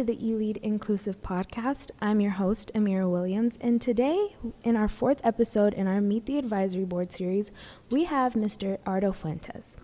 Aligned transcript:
to 0.00 0.04
the 0.04 0.16
eLead 0.16 0.56
Inclusive 0.62 1.20
Podcast. 1.20 1.90
I'm 2.00 2.22
your 2.22 2.30
host, 2.30 2.72
Amira 2.74 3.06
Williams, 3.06 3.58
and 3.60 3.82
today, 3.82 4.34
in 4.64 4.74
our 4.74 4.88
fourth 4.88 5.20
episode 5.22 5.74
in 5.74 5.86
our 5.86 6.00
Meet 6.00 6.24
the 6.24 6.38
Advisory 6.38 6.86
Board 6.86 7.12
series, 7.12 7.50
we 7.90 8.04
have 8.04 8.32
Mr. 8.32 8.78
Ardo 8.86 9.12
Fuentes. 9.12 9.76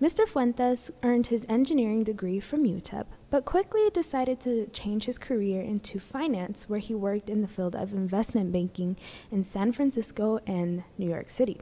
Mr. 0.00 0.26
Fuentes 0.26 0.90
earned 1.02 1.26
his 1.26 1.44
engineering 1.50 2.02
degree 2.02 2.40
from 2.40 2.64
UTEP, 2.64 3.04
but 3.28 3.44
quickly 3.44 3.90
decided 3.92 4.40
to 4.40 4.68
change 4.68 5.04
his 5.04 5.18
career 5.18 5.60
into 5.60 6.00
finance, 6.00 6.66
where 6.66 6.80
he 6.80 6.94
worked 6.94 7.28
in 7.28 7.42
the 7.42 7.46
field 7.46 7.76
of 7.76 7.92
investment 7.92 8.50
banking 8.50 8.96
in 9.30 9.44
San 9.44 9.72
Francisco 9.72 10.40
and 10.46 10.82
New 10.96 11.10
York 11.10 11.28
City. 11.28 11.60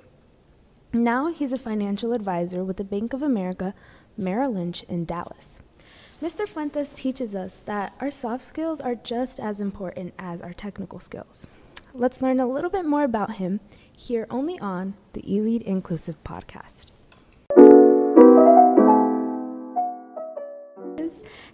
Now 0.93 1.33
he's 1.33 1.53
a 1.53 1.59
financial 1.59 2.13
advisor 2.13 2.63
with 2.63 2.77
the 2.77 2.85
Bank 2.85 3.13
of 3.13 3.23
America, 3.23 3.75
Merrill 4.17 4.53
Lynch 4.53 4.85
in 4.85 5.07
Dallas. 5.07 5.59
Mr. 6.23 6.49
Fuentes 6.49 6.95
teaches 6.95 7.35
us 7.35 7.61
that 7.67 7.95
our 8.01 8.11
soft 8.11 8.43
skills 8.43 8.81
are 8.81 8.95
just 8.95 9.39
as 9.39 9.61
important 9.61 10.15
as 10.19 10.41
our 10.41 10.55
technical 10.55 10.99
skills. 10.99 11.47
Let's 11.93 12.23
learn 12.23 12.41
a 12.41 12.47
little 12.47 12.71
bit 12.71 12.87
more 12.87 13.05
about 13.05 13.37
him 13.37 13.61
here 13.95 14.27
only 14.31 14.59
on 14.59 14.95
the 15.13 15.21
eLead 15.23 15.63
Inclusive 15.63 16.23
podcast. 16.25 16.87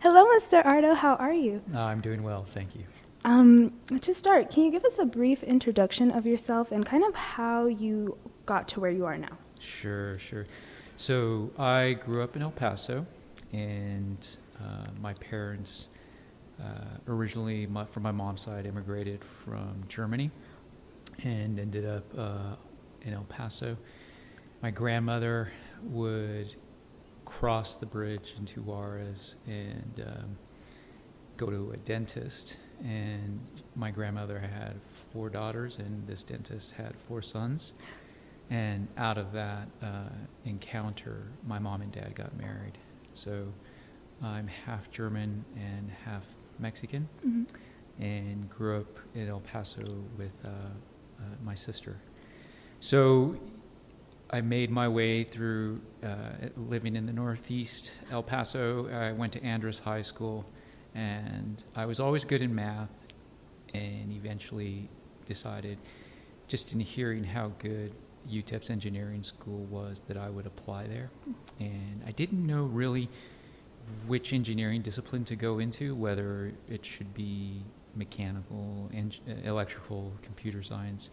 Hello, 0.00 0.26
Mr. 0.36 0.64
Ardo. 0.64 0.94
How 0.94 1.14
are 1.16 1.32
you? 1.32 1.62
Uh, 1.74 1.80
I'm 1.80 2.00
doing 2.00 2.22
well, 2.22 2.46
thank 2.50 2.74
you. 2.76 2.84
Um, 3.24 3.72
to 4.00 4.14
start, 4.14 4.50
can 4.50 4.64
you 4.64 4.70
give 4.70 4.84
us 4.84 4.98
a 4.98 5.04
brief 5.04 5.42
introduction 5.42 6.10
of 6.10 6.24
yourself 6.24 6.70
and 6.70 6.86
kind 6.86 7.04
of 7.04 7.14
how 7.14 7.66
you 7.66 8.16
got 8.46 8.68
to 8.68 8.80
where 8.80 8.90
you 8.90 9.06
are 9.06 9.18
now? 9.18 9.38
Sure, 9.60 10.18
sure. 10.18 10.46
So 10.96 11.50
I 11.58 11.94
grew 11.94 12.22
up 12.22 12.36
in 12.36 12.42
El 12.42 12.50
Paso, 12.50 13.06
and 13.52 14.36
uh, 14.60 14.86
my 15.00 15.14
parents 15.14 15.88
uh, 16.60 16.98
originally, 17.08 17.66
my, 17.66 17.84
from 17.84 18.02
my 18.02 18.12
mom's 18.12 18.42
side, 18.42 18.66
immigrated 18.66 19.24
from 19.24 19.82
Germany 19.88 20.30
and 21.24 21.58
ended 21.58 21.86
up 21.86 22.04
uh, 22.16 22.56
in 23.02 23.12
El 23.14 23.24
Paso. 23.24 23.76
My 24.62 24.70
grandmother 24.70 25.52
would 25.82 26.54
cross 27.24 27.76
the 27.76 27.86
bridge 27.86 28.34
into 28.38 28.60
Juarez 28.62 29.36
and 29.46 30.04
um, 30.06 30.36
go 31.36 31.50
to 31.50 31.72
a 31.72 31.76
dentist. 31.78 32.58
And 32.84 33.40
my 33.74 33.90
grandmother 33.90 34.38
had 34.38 34.80
four 35.12 35.28
daughters, 35.30 35.78
and 35.78 36.06
this 36.06 36.22
dentist 36.22 36.72
had 36.72 36.96
four 36.96 37.22
sons. 37.22 37.74
And 38.50 38.88
out 38.96 39.18
of 39.18 39.32
that 39.32 39.68
uh, 39.82 40.10
encounter, 40.44 41.28
my 41.46 41.58
mom 41.58 41.82
and 41.82 41.92
dad 41.92 42.14
got 42.14 42.36
married. 42.36 42.76
So 43.14 43.48
I'm 44.22 44.46
half 44.46 44.90
German 44.90 45.44
and 45.56 45.90
half 46.04 46.24
Mexican, 46.58 47.08
mm-hmm. 47.26 48.02
and 48.02 48.48
grew 48.48 48.80
up 48.80 48.98
in 49.14 49.28
El 49.28 49.40
Paso 49.40 49.82
with 50.16 50.34
uh, 50.44 50.48
uh, 50.48 51.22
my 51.44 51.54
sister. 51.54 51.96
So 52.78 53.36
I 54.30 54.40
made 54.40 54.70
my 54.70 54.88
way 54.88 55.24
through 55.24 55.80
uh, 56.04 56.48
living 56.56 56.96
in 56.96 57.04
the 57.06 57.12
Northeast, 57.12 57.94
El 58.10 58.22
Paso. 58.22 58.88
I 58.88 59.12
went 59.12 59.32
to 59.34 59.40
Andress 59.40 59.80
High 59.80 60.02
School, 60.02 60.44
and 60.94 61.62
I 61.74 61.84
was 61.86 61.98
always 61.98 62.24
good 62.24 62.42
in 62.42 62.54
math, 62.54 62.90
and 63.74 64.12
eventually 64.12 64.88
decided, 65.26 65.78
just 66.46 66.72
in 66.72 66.80
hearing 66.80 67.24
how 67.24 67.52
good 67.58 67.92
UTEP's 68.30 68.70
engineering 68.70 69.24
school 69.24 69.64
was, 69.64 70.00
that 70.00 70.16
I 70.16 70.30
would 70.30 70.46
apply 70.46 70.86
there. 70.86 71.10
And 71.58 72.02
I 72.06 72.12
didn't 72.12 72.46
know 72.46 72.64
really 72.64 73.08
which 74.06 74.32
engineering 74.32 74.82
discipline 74.82 75.24
to 75.24 75.36
go 75.36 75.58
into, 75.58 75.94
whether 75.94 76.52
it 76.68 76.84
should 76.84 77.14
be 77.14 77.62
mechanical, 77.94 78.90
en- 78.94 79.12
electrical, 79.44 80.12
computer 80.22 80.62
science 80.62 81.10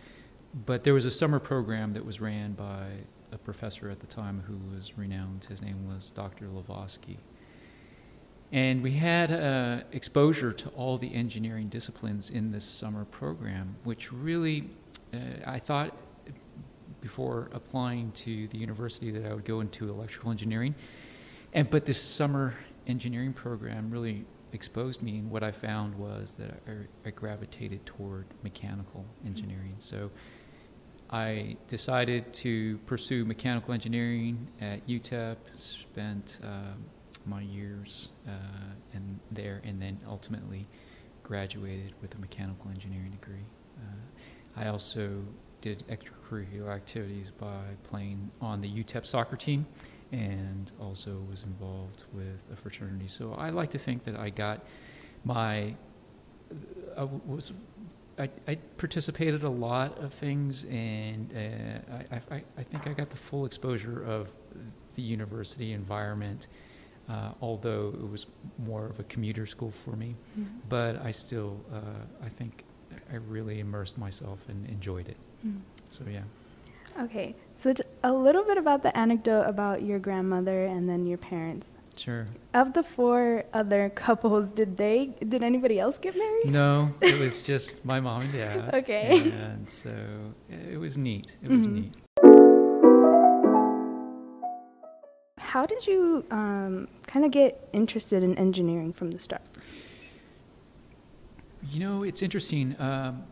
but 0.66 0.84
there 0.84 0.94
was 0.94 1.06
a 1.06 1.12
summer 1.12 1.40
program 1.40 1.94
that 1.94 2.06
was 2.06 2.20
ran 2.20 2.54
by 2.54 2.88
a 3.32 3.38
professor 3.38 3.90
at 3.90 4.00
the 4.00 4.08
time 4.08 4.44
who 4.48 4.58
was 4.76 4.98
renowned. 4.98 5.46
His 5.46 5.62
name 5.62 5.88
was 5.88 6.10
Dr. 6.10 6.48
Lavosky. 6.48 7.18
And 8.52 8.82
we 8.82 8.94
had 8.94 9.32
uh, 9.32 9.84
exposure 9.92 10.52
to 10.52 10.70
all 10.70 10.98
the 10.98 11.14
engineering 11.14 11.70
disciplines 11.70 12.32
in 12.32 12.52
this 12.52 12.66
summer 12.66 13.06
program, 13.06 13.76
which 13.84 14.12
really, 14.12 14.72
uh, 15.14 15.18
I 15.46 15.60
thought 15.60 15.96
before 17.00 17.50
applying 17.54 18.12
to 18.12 18.48
the 18.48 18.58
university 18.58 19.12
that 19.12 19.30
I 19.30 19.34
would 19.36 19.46
go 19.46 19.62
into 19.62 19.90
electrical 19.90 20.32
engineering. 20.32 20.74
And 21.54 21.70
but 21.70 21.86
this 21.86 22.02
summer 22.02 22.56
engineering 22.88 23.34
program 23.34 23.90
really 23.90 24.26
exposed 24.52 25.02
me, 25.02 25.18
and 25.18 25.32
what 25.32 25.44
I 25.44 25.52
found 25.52 25.96
was 25.96 26.34
that 26.34 26.62
I, 26.68 27.08
I 27.08 27.12
gravitated 27.12 27.86
toward 27.86 28.26
mechanical 28.44 29.06
engineering. 29.26 29.76
So 29.80 30.10
I 31.10 31.58
decided 31.68 32.34
to 32.36 32.78
pursue 32.86 33.26
mechanical 33.26 33.74
engineering 33.74 34.48
at 34.62 34.86
UTEP, 34.88 35.38
spent 35.56 36.40
uh, 36.44 36.74
my 37.26 37.42
years 37.42 38.10
uh, 38.28 38.32
there, 39.32 39.62
and 39.64 39.82
then 39.82 40.00
ultimately 40.08 40.68
graduated 41.24 41.94
with 42.02 42.16
a 42.16 42.18
mechanical 42.20 42.70
engineering 42.70 43.12
degree. 43.12 43.46
Uh, 43.80 44.62
I 44.62 44.68
also 44.68 45.24
did 45.62 45.84
extracurricular 45.88 46.74
activities 46.74 47.32
by 47.32 47.64
playing 47.84 48.32
on 48.40 48.62
the 48.62 48.70
UTEP 48.70 49.06
soccer 49.06 49.36
team 49.36 49.66
and 50.12 50.72
also 50.80 51.24
was 51.30 51.44
involved 51.44 52.04
with 52.14 52.42
a 52.52 52.56
fraternity. 52.56 53.08
So 53.08 53.34
I 53.34 53.50
like 53.50 53.70
to 53.72 53.80
think 53.80 54.06
that 54.06 54.18
I 54.18 54.30
got 54.30 54.66
my, 55.24 55.76
I 56.98 57.04
was 57.04 57.52
I, 58.20 58.30
I 58.48 58.56
participated 58.78 59.44
a 59.44 59.50
lot 59.50 59.98
of 60.00 60.14
things, 60.14 60.66
and 60.66 61.32
uh, 61.34 62.06
I, 62.12 62.36
I, 62.36 62.44
I 62.58 62.64
think 62.64 62.86
I 62.86 62.92
got 62.92 63.10
the 63.10 63.18
full 63.18 63.46
exposure 63.46 64.04
of 64.04 64.28
the 64.96 65.02
university 65.02 65.72
environment. 65.72 66.48
Uh, 67.08 67.32
although 67.42 67.88
it 67.88 68.12
was 68.12 68.28
more 68.60 68.86
of 68.86 69.00
a 69.00 69.04
commuter 69.04 69.48
school 69.48 69.72
for 69.72 69.96
me, 69.96 70.16
mm-hmm. 70.38 70.44
but 70.68 71.04
I 71.04 71.10
still, 71.10 71.60
uh, 71.74 71.80
I 72.24 72.30
think 72.30 72.64
I 73.12 73.16
really 73.16 73.62
immersed 73.62 73.98
myself 73.98 74.40
and 74.48 74.70
enjoyed 74.70 75.08
it. 75.10 75.18
Mm-hmm. 75.44 75.60
So 75.90 76.04
yeah. 76.12 76.22
Okay, 77.00 77.34
so 77.56 77.74
a 78.04 78.12
little 78.12 78.44
bit 78.44 78.58
about 78.58 78.84
the 78.84 78.96
anecdote 78.98 79.44
about 79.44 79.84
your 79.84 80.00
grandmother 80.00 80.66
and 80.66 80.90
then 80.90 81.06
your 81.06 81.18
parents. 81.18 81.68
Sure. 81.96 82.28
Of 82.54 82.74
the 82.74 82.84
four 82.84 83.46
other 83.54 83.90
couples, 83.96 84.52
did 84.52 84.76
they 84.76 85.12
did 85.26 85.42
anybody 85.42 85.80
else 85.80 85.98
get 85.98 86.18
married? 86.18 86.52
No, 86.52 86.94
it 87.02 87.18
was 87.20 87.42
just 87.42 87.84
my 87.86 88.02
mom 88.02 88.24
and 88.24 88.34
dad. 88.34 88.74
okay. 88.74 89.32
And 89.32 89.70
so 89.70 89.94
it 90.50 90.78
was 90.78 90.98
neat. 90.98 91.38
It 91.42 91.50
was 91.50 91.68
mm-hmm. 91.68 91.76
neat. 91.76 91.94
How 95.38 95.66
did 95.66 95.88
you 95.88 96.26
um, 96.32 96.88
kind 97.08 97.26
of 97.26 97.32
get 97.32 97.70
interested 97.74 98.24
in 98.24 98.38
engineering 98.38 98.94
from 98.94 99.12
the 99.12 99.20
start? 99.20 99.42
You 101.72 101.80
know, 101.80 102.04
it's 102.04 102.22
interesting. 102.22 102.76
Um, 102.80 103.24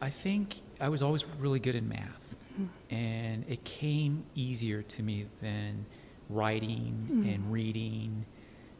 I 0.00 0.10
think 0.10 0.56
I 0.80 0.88
was 0.88 1.02
always 1.02 1.24
really 1.38 1.58
good 1.58 1.74
in 1.74 1.88
math, 1.88 2.25
mm-hmm. 2.60 2.94
and 2.94 3.44
it 3.48 3.64
came 3.64 4.24
easier 4.34 4.82
to 4.82 5.02
me 5.02 5.26
than 5.40 5.86
writing 6.28 7.08
mm. 7.10 7.34
and 7.34 7.52
reading. 7.52 8.24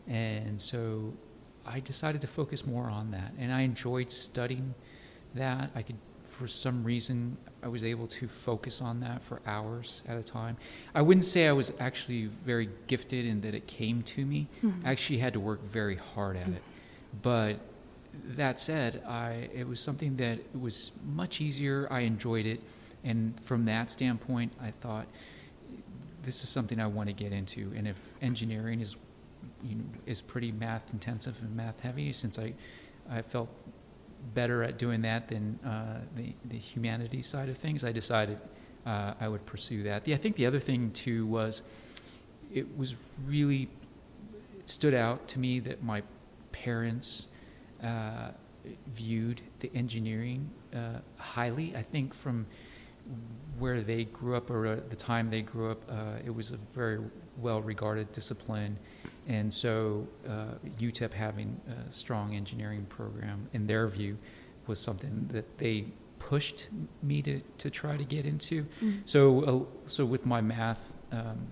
And 0.09 0.61
so 0.61 1.13
I 1.65 1.81
decided 1.81 2.21
to 2.23 2.27
focus 2.27 2.67
more 2.67 2.89
on 2.89 3.11
that. 3.13 3.33
And 3.39 3.53
I 3.53 3.63
enjoyed 3.63 4.11
studying 4.13 4.75
that. 5.35 5.71
I 5.75 5.83
could, 5.83 5.97
for 6.25 6.47
some 6.47 6.85
reason, 6.85 7.37
I 7.63 7.69
was 7.69 7.83
able 7.83 8.07
to 8.09 8.29
focus 8.29 8.81
on 8.81 9.01
that 9.01 9.23
for 9.23 9.41
hours 9.47 10.03
at 10.09 10.17
a 10.17 10.23
time. 10.23 10.57
I 10.95 11.03
wouldn't 11.03 11.25
say 11.25 11.49
I 11.49 11.53
was 11.53 11.73
actually 11.81 12.27
very 12.45 12.69
gifted 12.87 13.25
in 13.25 13.41
that 13.43 13.55
it 13.55 13.67
came 13.67 14.03
to 14.03 14.25
me. 14.25 14.49
Mm-hmm. 14.63 14.87
I 14.87 14.91
actually 14.91 15.19
had 15.19 15.33
to 15.33 15.41
work 15.41 15.63
very 15.65 15.97
hard 15.97 16.37
at 16.37 16.45
mm-hmm. 16.45 16.55
it. 16.55 16.63
But 17.23 17.59
that 18.37 18.61
said, 18.61 19.03
I, 19.07 19.49
it 19.55 19.67
was 19.67 19.81
something 19.81 20.17
that 20.17 20.39
was 20.59 20.93
much 21.05 21.41
easier. 21.41 21.89
I 21.91 22.01
enjoyed 22.01 22.47
it. 22.47 22.61
And 23.07 23.41
from 23.43 23.65
that 23.67 23.91
standpoint, 23.91 24.53
I 24.61 24.73
thought, 24.73 25.07
this 26.23 26.43
is 26.43 26.51
something 26.51 26.81
I 26.81 26.89
want 26.89 27.09
to 27.09 27.13
get 27.13 27.33
into. 27.33 27.73
And 27.77 27.87
if 27.87 27.97
engineering 28.21 28.81
is 28.81 28.97
you 29.63 29.77
know, 29.77 29.85
is 30.07 30.21
pretty 30.21 30.51
math 30.51 30.93
intensive 30.93 31.41
and 31.41 31.55
math 31.57 31.81
heavy, 31.81 32.13
since 32.13 32.39
I 32.39 32.53
I 33.09 33.23
felt 33.23 33.49
better 34.35 34.65
at 34.65 34.77
doing 34.77 35.03
that 35.03 35.29
than 35.29 35.59
uh, 35.65 36.01
the 36.17 36.35
the 36.45 36.59
humanities 36.59 37.29
side 37.29 37.49
of 37.49 37.57
things, 37.57 37.85
I 37.85 37.93
decided 37.93 38.39
uh, 38.85 39.15
I 39.21 39.29
would 39.29 39.47
pursue 39.47 39.85
that. 39.85 40.05
The, 40.05 40.15
I 40.15 40.17
think 40.17 40.37
the 40.37 40.47
other 40.47 40.61
thing 40.61 40.91
too 40.91 41.27
was 41.27 41.63
it 42.53 42.77
was 42.77 42.97
really 43.25 43.69
it 44.59 44.69
stood 44.69 44.95
out 44.95 45.29
to 45.29 45.39
me 45.39 45.61
that 45.61 45.83
my 45.83 46.03
parents 46.51 47.29
uh, 47.83 48.31
viewed 48.95 49.43
the 49.61 49.71
engineering 49.75 50.51
uh, 50.75 50.99
highly. 51.19 51.75
I 51.77 51.83
think 51.83 52.15
from 52.15 52.47
where 53.59 53.81
they 53.81 54.05
grew 54.05 54.37
up 54.37 54.51
or 54.51 54.67
at 54.67 54.91
the 54.91 54.97
time 54.97 55.31
they 55.31 55.43
grew 55.43 55.71
up, 55.71 55.83
uh, 55.91 56.19
it 56.25 56.35
was 56.35 56.51
a 56.51 56.59
very 56.73 57.01
well 57.39 57.63
regarded 57.63 58.13
discipline. 58.13 58.79
And 59.29 59.53
so 59.53 60.07
uh, 60.29 60.55
UTEP 60.79 61.13
having 61.13 61.61
a 61.69 61.93
strong 61.93 62.35
engineering 62.35 62.87
program, 62.89 63.49
in 63.53 63.67
their 63.67 63.89
view, 63.89 64.19
was 64.67 64.79
something 64.79 65.29
that 65.33 65.59
they 65.59 65.87
pushed 66.19 66.69
me 67.03 67.23
to, 67.23 67.41
to 67.59 67.71
try 67.71 67.97
to 67.97 68.05
get 68.05 68.27
into. 68.27 68.67
Mm. 68.83 69.01
So, 69.05 69.43
uh, 69.43 69.89
so 69.89 70.05
with 70.05 70.27
my 70.27 70.41
math, 70.41 70.93
um, 71.13 71.47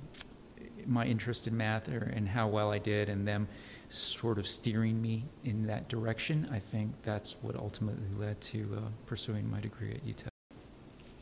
my 0.87 1.05
interest 1.07 1.47
in 1.47 1.57
math 1.57 1.89
or, 1.89 2.13
and 2.15 2.29
how 2.29 2.49
well 2.49 2.71
I 2.71 2.79
did, 2.79 3.09
and 3.09 3.27
them 3.27 3.49
sort 3.89 4.39
of 4.39 4.47
steering 4.47 5.01
me 5.01 5.25
in 5.45 5.67
that 5.67 5.89
direction, 5.89 6.49
I 6.53 6.59
think 6.59 6.93
that's 7.03 7.37
what 7.43 7.57
ultimately 7.57 8.09
led 8.19 8.41
to 8.43 8.77
uh, 8.77 8.81
pursuing 9.07 9.51
my 9.51 9.61
degree 9.61 9.93
at 9.93 10.05
UTEP. 10.05 10.34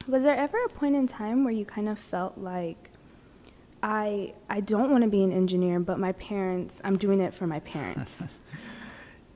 Was 0.08 0.24
there 0.24 0.36
ever 0.36 0.58
a 0.64 0.68
point 0.68 0.96
in 0.96 1.06
time 1.06 1.44
where 1.44 1.52
you 1.52 1.64
kind 1.64 1.88
of 1.88 1.98
felt 1.98 2.38
like 2.38 2.90
I 3.82 4.34
I 4.48 4.60
don't 4.60 4.90
want 4.90 5.04
to 5.04 5.10
be 5.10 5.22
an 5.22 5.32
engineer, 5.32 5.80
but 5.80 5.98
my 5.98 6.12
parents, 6.12 6.80
I'm 6.84 6.96
doing 6.96 7.20
it 7.20 7.34
for 7.34 7.46
my 7.46 7.60
parents? 7.60 8.24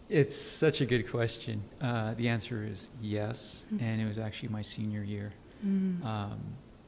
It's 0.08 0.36
such 0.36 0.80
a 0.80 0.86
good 0.86 1.10
question. 1.10 1.64
Uh, 1.80 2.14
the 2.14 2.28
answer 2.28 2.62
is 2.64 2.90
yes, 3.02 3.64
Mhm. 3.74 3.82
and 3.82 4.00
it 4.00 4.06
was 4.06 4.18
actually 4.20 4.50
my 4.50 4.62
senior 4.62 5.02
year. 5.02 5.32
Mm. 5.66 6.04
Um, 6.04 6.38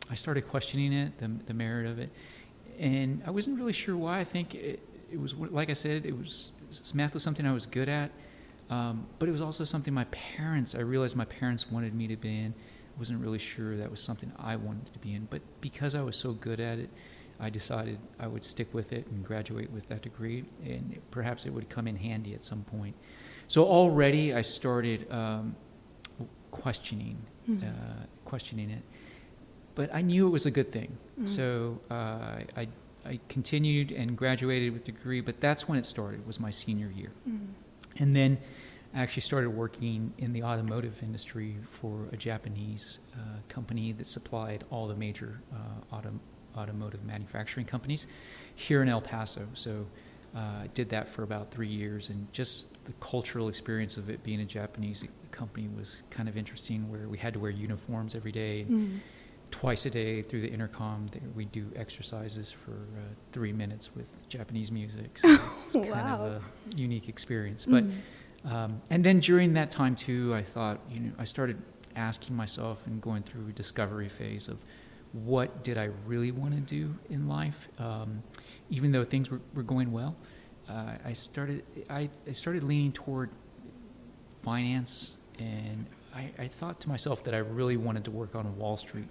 I 0.08 0.14
started 0.14 0.42
questioning 0.48 0.92
it, 0.92 1.18
the, 1.18 1.28
the 1.46 1.52
merit 1.52 1.86
of 1.88 1.98
it, 1.98 2.10
and 2.78 3.20
I 3.26 3.32
wasn't 3.32 3.58
really 3.58 3.72
sure 3.72 3.96
why. 3.96 4.20
I 4.20 4.24
think 4.24 4.54
it, 4.54 4.78
it 5.10 5.18
was, 5.20 5.34
like 5.34 5.68
I 5.68 5.72
said, 5.72 6.06
it 6.06 6.16
was 6.16 6.52
math 6.94 7.12
was 7.12 7.24
something 7.24 7.44
I 7.44 7.52
was 7.52 7.66
good 7.66 7.88
at, 7.88 8.12
um, 8.70 9.04
but 9.18 9.28
it 9.28 9.32
was 9.32 9.40
also 9.40 9.64
something 9.64 9.92
my 9.92 10.04
parents. 10.36 10.76
I 10.76 10.82
realized 10.82 11.16
my 11.16 11.24
parents 11.24 11.68
wanted 11.68 11.94
me 11.94 12.06
to 12.06 12.16
be 12.16 12.28
in. 12.28 12.54
Wasn't 12.98 13.20
really 13.20 13.38
sure 13.38 13.76
that 13.76 13.90
was 13.90 14.00
something 14.00 14.32
I 14.38 14.56
wanted 14.56 14.92
to 14.92 14.98
be 14.98 15.14
in, 15.14 15.26
but 15.30 15.40
because 15.60 15.94
I 15.94 16.02
was 16.02 16.16
so 16.16 16.32
good 16.32 16.58
at 16.58 16.78
it, 16.78 16.90
I 17.38 17.48
decided 17.50 17.98
I 18.18 18.26
would 18.26 18.44
stick 18.44 18.74
with 18.74 18.92
it 18.92 19.06
and 19.06 19.24
graduate 19.24 19.70
with 19.70 19.86
that 19.86 20.02
degree, 20.02 20.44
and 20.64 20.98
perhaps 21.12 21.46
it 21.46 21.50
would 21.50 21.68
come 21.68 21.86
in 21.86 21.94
handy 21.96 22.34
at 22.34 22.42
some 22.42 22.62
point. 22.64 22.96
So 23.46 23.64
already 23.64 24.34
I 24.34 24.42
started 24.42 25.10
um, 25.12 25.54
questioning, 26.50 27.18
Mhm. 27.48 27.62
uh, 27.62 28.06
questioning 28.24 28.70
it, 28.70 28.82
but 29.76 29.94
I 29.94 30.02
knew 30.02 30.26
it 30.26 30.30
was 30.30 30.44
a 30.46 30.50
good 30.50 30.72
thing. 30.72 30.98
Mhm. 31.20 31.28
So 31.28 31.80
uh, 31.90 31.94
I, 32.56 32.68
I 33.06 33.20
continued 33.28 33.92
and 33.92 34.16
graduated 34.18 34.72
with 34.72 34.82
degree, 34.84 35.20
but 35.20 35.40
that's 35.40 35.68
when 35.68 35.78
it 35.78 35.86
started. 35.86 36.26
Was 36.26 36.40
my 36.40 36.50
senior 36.50 36.90
year, 36.90 37.12
Mm. 37.28 37.46
and 37.98 38.16
then 38.16 38.38
I 38.94 39.00
actually 39.02 39.22
started 39.22 39.50
working 39.50 40.12
in 40.18 40.32
the 40.32 40.42
automotive 40.42 41.02
industry 41.02 41.56
for 41.68 42.08
a 42.12 42.16
Japanese 42.16 43.00
uh, 43.14 43.18
company 43.48 43.92
that 43.92 44.06
supplied 44.06 44.64
all 44.70 44.88
the 44.88 44.94
major 44.96 45.40
uh, 45.52 45.94
auto, 45.94 46.12
automotive 46.56 47.04
manufacturing 47.04 47.66
companies 47.66 48.06
here 48.54 48.82
in 48.82 48.88
El 48.88 49.00
Paso. 49.02 49.46
So 49.52 49.86
uh, 50.34 50.38
I 50.38 50.70
did 50.74 50.88
that 50.90 51.08
for 51.08 51.22
about 51.22 51.50
three 51.50 51.68
years, 51.68 52.08
and 52.08 52.32
just 52.32 52.82
the 52.84 52.92
cultural 53.00 53.48
experience 53.48 53.96
of 53.98 54.08
it 54.08 54.22
being 54.24 54.40
a 54.40 54.44
Japanese 54.44 55.04
company 55.32 55.68
was 55.76 56.02
kind 56.10 56.28
of 56.28 56.36
interesting, 56.36 56.90
where 56.90 57.08
we 57.08 57.18
had 57.18 57.34
to 57.34 57.40
wear 57.40 57.50
uniforms 57.50 58.14
every 58.14 58.32
day. 58.32 58.66
Mm. 58.68 59.00
Twice 59.50 59.86
a 59.86 59.90
day 59.90 60.20
through 60.20 60.42
the 60.42 60.50
intercom, 60.50 61.06
we 61.34 61.46
do 61.46 61.66
exercises 61.76 62.52
for 62.52 62.72
uh, 62.72 63.00
three 63.32 63.52
minutes 63.52 63.94
with 63.94 64.14
Japanese 64.28 64.70
music. 64.70 65.18
So 65.18 65.38
it's 65.64 65.72
kind 65.74 65.88
Wow. 65.90 66.20
of 66.26 66.42
a 66.42 66.76
unique 66.76 67.08
experience. 67.08 67.64
But 67.66 67.84
Mm. 67.84 67.92
Um, 68.44 68.80
and 68.90 69.04
then 69.04 69.20
during 69.20 69.54
that 69.54 69.70
time 69.70 69.94
too, 69.94 70.34
I 70.34 70.42
thought, 70.42 70.80
you 70.90 71.00
know, 71.00 71.12
I 71.18 71.24
started 71.24 71.60
asking 71.96 72.36
myself 72.36 72.86
and 72.86 73.00
going 73.00 73.22
through 73.22 73.48
a 73.48 73.52
discovery 73.52 74.08
phase 74.08 74.48
of 74.48 74.58
what 75.12 75.64
did 75.64 75.78
I 75.78 75.90
really 76.06 76.30
want 76.30 76.54
to 76.54 76.60
do 76.60 76.94
in 77.10 77.28
life, 77.28 77.68
um, 77.78 78.22
even 78.70 78.92
though 78.92 79.04
things 79.04 79.30
were, 79.30 79.40
were 79.54 79.62
going 79.62 79.90
well. 79.90 80.16
Uh, 80.68 80.92
I 81.04 81.14
started 81.14 81.64
I, 81.88 82.10
I 82.26 82.32
started 82.32 82.62
leaning 82.62 82.92
toward 82.92 83.30
finance, 84.42 85.14
and 85.38 85.86
I, 86.14 86.30
I 86.38 86.48
thought 86.48 86.80
to 86.80 86.88
myself 86.88 87.24
that 87.24 87.34
I 87.34 87.38
really 87.38 87.76
wanted 87.76 88.04
to 88.04 88.10
work 88.10 88.34
on 88.34 88.56
Wall 88.58 88.76
Street. 88.76 89.08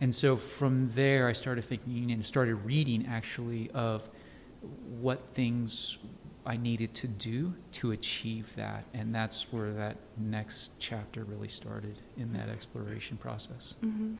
And 0.00 0.14
so 0.14 0.36
from 0.36 0.90
there, 0.92 1.28
I 1.28 1.32
started 1.32 1.64
thinking 1.64 2.10
and 2.10 2.24
started 2.24 2.54
reading 2.54 3.06
actually 3.06 3.70
of 3.72 4.08
what 5.00 5.20
things 5.34 5.98
I 6.48 6.56
needed 6.56 6.94
to 6.94 7.06
do 7.06 7.52
to 7.72 7.92
achieve 7.92 8.56
that. 8.56 8.84
And 8.94 9.14
that's 9.14 9.52
where 9.52 9.70
that 9.72 9.96
next 10.16 10.70
chapter 10.78 11.24
really 11.24 11.48
started 11.48 11.98
in 12.16 12.32
that 12.32 12.48
exploration 12.48 13.18
process. 13.18 13.74
Mhm. 13.82 14.16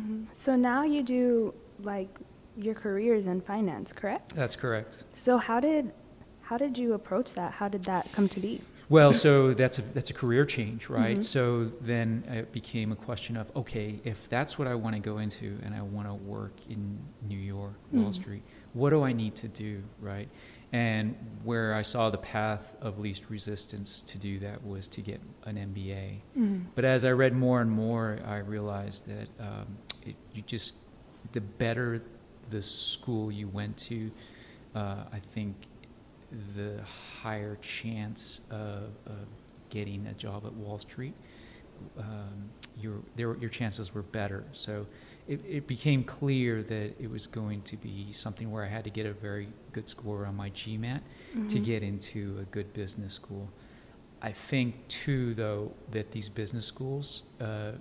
Mhm. 0.00 0.26
So 0.32 0.56
now 0.56 0.84
you 0.84 1.02
do 1.02 1.52
like 1.82 2.18
your 2.56 2.74
careers 2.74 3.26
in 3.26 3.42
finance, 3.42 3.92
correct? 3.92 4.34
That's 4.34 4.56
correct. 4.56 5.04
So 5.14 5.36
how 5.36 5.60
did 5.60 5.92
how 6.40 6.56
did 6.56 6.78
you 6.78 6.94
approach 6.94 7.34
that? 7.34 7.52
How 7.52 7.68
did 7.68 7.82
that 7.84 8.10
come 8.12 8.28
to 8.30 8.40
be? 8.40 8.62
Well, 8.88 9.12
so 9.12 9.52
that's 9.52 9.78
a 9.78 9.82
that's 9.82 10.10
a 10.10 10.14
career 10.14 10.44
change, 10.44 10.88
right? 10.88 11.18
Mhm. 11.18 11.24
So 11.24 11.64
then 11.80 12.24
it 12.28 12.52
became 12.52 12.92
a 12.92 12.96
question 12.96 13.36
of 13.36 13.50
okay, 13.56 14.00
if 14.04 14.28
that's 14.28 14.58
what 14.58 14.68
I 14.68 14.74
want 14.76 14.94
to 14.94 15.00
go 15.00 15.18
into, 15.18 15.58
and 15.64 15.74
I 15.74 15.82
want 15.82 16.06
to 16.08 16.14
work 16.14 16.52
in 16.68 16.98
New 17.28 17.38
York, 17.38 17.74
Wall 17.92 18.10
Mhm. 18.10 18.14
Street, 18.14 18.44
what 18.74 18.90
do 18.90 19.02
I 19.02 19.12
need 19.12 19.34
to 19.36 19.48
do, 19.48 19.82
right? 20.00 20.28
And 20.72 21.14
where 21.42 21.74
I 21.74 21.82
saw 21.82 22.10
the 22.10 22.18
path 22.18 22.76
of 22.80 22.98
least 22.98 23.28
resistance 23.30 24.02
to 24.02 24.18
do 24.18 24.38
that 24.40 24.64
was 24.64 24.86
to 24.88 25.00
get 25.00 25.20
an 25.44 25.56
MBA. 25.56 26.20
Mm. 26.36 26.64
But 26.74 26.84
as 26.84 27.04
I 27.04 27.12
read 27.12 27.34
more 27.34 27.60
and 27.60 27.70
more, 27.70 28.18
I 28.26 28.38
realized 28.38 29.06
that 29.06 29.28
um, 29.40 29.78
it, 30.04 30.16
you 30.34 30.42
just 30.42 30.74
the 31.32 31.40
better 31.40 32.02
the 32.50 32.62
school 32.62 33.32
you 33.32 33.48
went 33.48 33.76
to, 33.76 34.10
uh, 34.74 35.04
I 35.12 35.18
think 35.32 35.56
the 36.56 36.80
higher 37.22 37.56
chance 37.62 38.40
of, 38.50 38.90
of 39.06 39.26
getting 39.70 40.06
a 40.06 40.12
job 40.14 40.44
at 40.46 40.52
Wall 40.52 40.78
Street. 40.78 41.14
Um, 41.98 42.50
your 42.80 42.94
there, 43.16 43.36
your 43.36 43.50
chances 43.50 43.92
were 43.94 44.02
better. 44.02 44.44
So 44.52 44.86
it, 45.28 45.40
it 45.46 45.66
became 45.66 46.04
clear 46.04 46.62
that 46.62 46.94
it 47.00 47.10
was 47.10 47.26
going 47.26 47.62
to 47.62 47.76
be 47.76 48.12
something 48.12 48.50
where 48.50 48.64
I 48.64 48.68
had 48.68 48.84
to 48.84 48.90
get 48.90 49.04
a 49.06 49.12
very 49.12 49.48
good 49.72 49.88
score 49.88 50.24
on 50.26 50.36
my 50.36 50.50
GMAT 50.50 51.00
to 51.48 51.58
Mhm. 51.58 51.64
get 51.64 51.82
into 51.82 52.38
a 52.40 52.44
good 52.44 52.72
business 52.72 53.12
school. 53.14 53.48
I 54.22 54.32
think 54.32 54.88
too, 54.88 55.34
though, 55.34 55.72
that 55.90 56.12
these 56.12 56.28
business 56.30 56.64
schools 56.64 57.22
uh, 57.40 57.72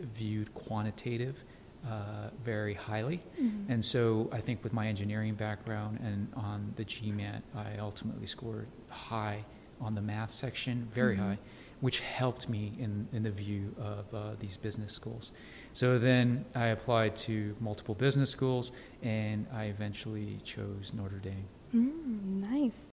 viewed 0.00 0.52
quantitative 0.54 1.36
uh, 1.86 2.30
very 2.44 2.74
highly, 2.74 3.20
Mhm. 3.40 3.68
and 3.68 3.84
so 3.84 4.28
I 4.32 4.40
think 4.40 4.64
with 4.64 4.72
my 4.72 4.86
engineering 4.88 5.34
background 5.34 5.98
and 6.02 6.28
on 6.34 6.72
the 6.76 6.84
GMAT, 6.84 7.42
I 7.54 7.76
ultimately 7.78 8.26
scored 8.26 8.68
high 8.88 9.44
on 9.80 9.94
the 9.94 10.00
math 10.00 10.30
section, 10.30 10.88
very 10.94 11.16
Mhm. 11.16 11.20
high, 11.20 11.38
which 11.80 12.00
helped 12.00 12.48
me 12.48 12.72
in, 12.78 13.08
in 13.12 13.24
the 13.24 13.30
view 13.30 13.74
of 13.78 14.14
uh, 14.14 14.34
these 14.38 14.56
business 14.56 14.92
schools. 14.94 15.32
So 15.74 15.98
then 15.98 16.46
I 16.54 16.68
applied 16.68 17.16
to 17.16 17.56
multiple 17.60 17.94
business 17.94 18.30
schools, 18.30 18.72
and 19.02 19.46
I 19.52 19.64
eventually 19.64 20.38
chose 20.44 20.92
Notre 20.94 21.18
Dame. 21.18 21.48
Mm, 21.74 22.40
nice. 22.50 22.93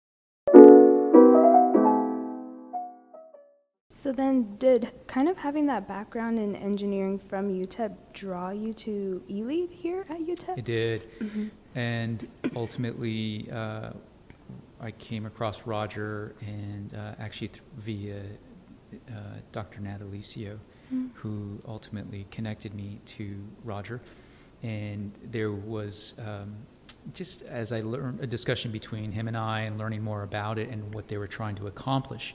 So 4.00 4.12
then, 4.12 4.56
did 4.56 4.90
kind 5.06 5.28
of 5.28 5.36
having 5.36 5.66
that 5.66 5.86
background 5.86 6.38
in 6.38 6.56
engineering 6.56 7.18
from 7.18 7.50
UTEP 7.50 7.94
draw 8.14 8.48
you 8.48 8.72
to 8.72 9.22
eLead 9.28 9.70
here 9.70 10.06
at 10.08 10.20
UTEP? 10.20 10.56
It 10.56 10.64
did. 10.64 11.06
Mhm. 11.18 11.50
And 11.74 12.26
ultimately, 12.56 13.50
uh, 13.52 13.90
I 14.80 14.90
came 14.92 15.26
across 15.26 15.66
Roger 15.66 16.34
and 16.40 16.94
uh, 16.94 17.12
actually 17.18 17.48
th- 17.48 17.62
via 17.76 18.22
uh, 19.10 19.12
Dr. 19.52 19.80
Natalicio, 19.82 20.58
Mm. 20.90 21.10
who 21.16 21.60
ultimately 21.68 22.26
connected 22.30 22.74
me 22.74 23.00
to 23.04 23.36
Roger. 23.64 24.00
And 24.62 25.12
there 25.30 25.52
was 25.52 26.14
um, 26.18 26.54
just 27.12 27.42
as 27.42 27.70
I 27.70 27.80
learned 27.82 28.20
a 28.20 28.26
discussion 28.26 28.72
between 28.72 29.12
him 29.12 29.28
and 29.28 29.36
I 29.36 29.60
and 29.60 29.76
learning 29.78 30.02
more 30.02 30.22
about 30.22 30.58
it 30.58 30.70
and 30.70 30.92
what 30.94 31.06
they 31.08 31.18
were 31.18 31.28
trying 31.28 31.54
to 31.56 31.66
accomplish. 31.66 32.34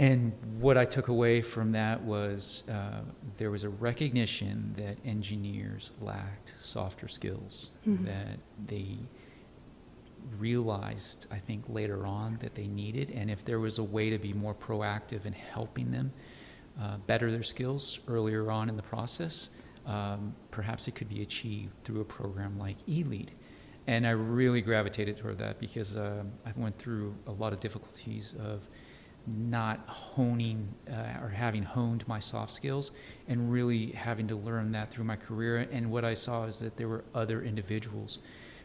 And 0.00 0.32
what 0.58 0.78
I 0.78 0.86
took 0.86 1.08
away 1.08 1.42
from 1.42 1.72
that 1.72 2.02
was 2.02 2.64
uh, 2.70 3.02
there 3.36 3.50
was 3.50 3.64
a 3.64 3.68
recognition 3.68 4.72
that 4.78 4.96
engineers 5.04 5.90
lacked 6.00 6.54
softer 6.58 7.06
skills, 7.06 7.70
Mhm. 7.86 8.06
that 8.06 8.38
they 8.66 8.96
realized, 10.38 11.26
I 11.30 11.38
think, 11.38 11.68
later 11.68 12.06
on 12.06 12.38
that 12.40 12.54
they 12.54 12.66
needed. 12.66 13.10
And 13.10 13.30
if 13.30 13.44
there 13.44 13.60
was 13.60 13.78
a 13.78 13.84
way 13.84 14.08
to 14.08 14.18
be 14.18 14.32
more 14.32 14.54
proactive 14.54 15.26
in 15.26 15.34
helping 15.34 15.90
them 15.90 16.12
uh, 16.80 16.96
better 17.06 17.30
their 17.30 17.42
skills 17.42 17.98
earlier 18.08 18.50
on 18.50 18.70
in 18.70 18.76
the 18.76 18.82
process, 18.82 19.50
um, 19.84 20.34
perhaps 20.50 20.88
it 20.88 20.94
could 20.94 21.08
be 21.10 21.20
achieved 21.20 21.72
through 21.84 22.00
a 22.00 22.04
program 22.06 22.58
like 22.58 22.76
eLead. 22.86 23.30
And 23.86 24.06
I 24.06 24.10
really 24.12 24.62
gravitated 24.62 25.16
toward 25.18 25.36
that 25.38 25.58
because 25.58 25.94
um 25.96 26.32
I 26.46 26.52
went 26.56 26.78
through 26.78 27.14
a 27.26 27.32
lot 27.32 27.52
of 27.52 27.60
difficulties 27.60 28.34
of 28.38 28.66
not 29.26 29.80
honing 29.86 30.68
uh, 30.90 31.22
or 31.22 31.28
having 31.28 31.62
honed 31.62 32.06
my 32.08 32.18
soft 32.18 32.52
skills 32.52 32.90
and 33.28 33.52
really 33.52 33.92
having 33.92 34.26
to 34.28 34.36
learn 34.36 34.72
that 34.72 34.90
through 34.90 35.04
my 35.04 35.16
career. 35.16 35.68
And 35.70 35.90
what 35.90 36.04
I 36.04 36.14
saw 36.14 36.44
is 36.44 36.58
that 36.58 36.76
there 36.76 36.88
were 36.88 37.04
other 37.14 37.42
individuals 37.42 38.18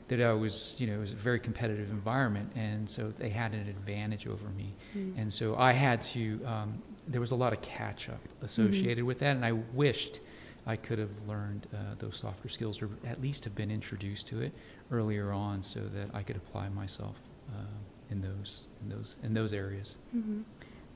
that 0.08 0.22
I 0.22 0.34
was, 0.34 0.76
you 0.78 0.88
know, 0.88 0.94
it 0.94 1.00
was 1.00 1.12
a 1.12 1.16
very 1.16 1.40
competitive 1.40 1.90
environment, 1.90 2.52
and 2.56 2.88
so 2.88 3.12
they 3.18 3.30
had 3.30 3.54
an 3.54 3.68
advantage 3.68 4.28
over 4.28 4.48
me. 4.50 4.76
Mm. 4.96 5.14
And 5.18 5.34
so 5.34 5.56
I 5.56 5.72
had 5.72 6.02
to, 6.04 6.40
um, 6.46 6.84
there 7.08 7.22
was 7.22 7.32
a 7.32 7.36
lot 7.36 7.54
of 7.54 7.62
catch 7.62 8.08
up 8.10 8.20
associated 8.44 9.04
with 9.04 9.20
that, 9.20 9.36
and 9.36 9.44
I 9.44 9.54
wished 9.74 10.20
I 10.68 10.76
could 10.76 11.00
have 11.00 11.10
learned 11.28 11.68
uh, 11.74 11.96
those 12.00 12.18
softer 12.18 12.50
skills 12.50 12.82
or 12.82 12.90
at 13.06 13.22
least 13.22 13.44
have 13.44 13.56
been 13.56 13.72
introduced 13.72 14.28
to 14.28 14.42
it 14.42 14.56
earlier 14.92 15.32
on 15.32 15.62
so 15.62 15.80
that 15.80 16.10
I 16.14 16.24
could 16.24 16.36
apply 16.36 16.70
myself 16.70 17.16
uh, 17.54 17.62
in 18.10 18.22
those 18.22 18.64
in 18.82 18.90
those 18.90 19.16
in 19.24 19.34
those 19.34 19.54
areas. 19.54 19.96
Mhm. 20.16 20.44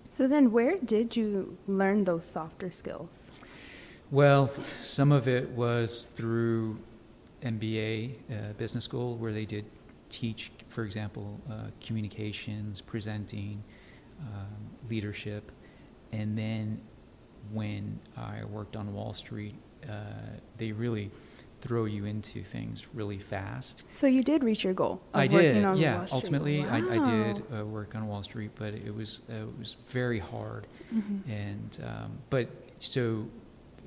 So 0.06 0.28
then, 0.28 0.52
where 0.52 0.78
did 0.78 1.16
you 1.16 1.58
learn 1.68 2.04
those 2.04 2.26
softer 2.26 2.72
skills? 2.72 3.32
Well, 4.12 4.48
some 4.82 5.12
of 5.12 5.28
it 5.28 5.50
was 5.52 6.08
through 6.08 6.80
MBA 7.44 8.16
uh, 8.32 8.54
business 8.58 8.84
school 8.86 9.18
where 9.18 9.32
they 9.32 9.46
did 9.46 9.66
teach, 10.10 10.52
for 10.68 10.84
example, 10.84 11.40
uh, 11.48 11.68
communications, 11.80 12.82
presenting, 12.82 13.64
um, 14.22 14.48
leadership, 14.90 15.52
and 16.12 16.36
then 16.36 16.82
when 17.54 18.00
I 18.18 18.44
worked 18.46 18.76
on 18.76 18.94
Wall 18.94 19.14
Street, 19.14 19.56
uh, 19.88 19.94
they 20.58 20.72
really 20.72 21.12
throw 21.62 21.86
you 21.86 22.06
into 22.06 22.44
things 22.44 22.86
really 22.94 23.18
fast. 23.20 23.84
So 23.88 24.08
you 24.08 24.24
did 24.24 24.44
reach 24.44 24.64
your 24.64 24.74
goal 24.74 25.02
of 25.14 25.20
I 25.22 25.28
working 25.28 25.54
did, 25.56 25.66
on 25.66 25.78
yeah. 25.78 25.98
Wall 25.98 26.08
Street. 26.08 26.16
Ultimately, 26.16 26.64
I, 26.66 26.78
I 26.78 26.98
did 27.00 27.44
uh, 27.58 27.66
work 27.66 27.96
on 27.96 28.08
Wall 28.08 28.24
Street, 28.24 28.52
but 28.56 28.74
it 28.74 28.94
was 28.96 29.22
uh, 29.30 29.34
it 29.36 29.58
was 29.60 29.74
very 29.90 30.20
hard, 30.20 30.68
Mhm. 30.94 31.22
and 31.30 31.80
um, 31.84 32.12
but 32.30 32.48
so 32.80 33.28